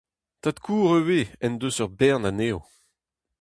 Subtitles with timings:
[0.41, 2.59] Tad-kozh ivez en deus ur bern anezho.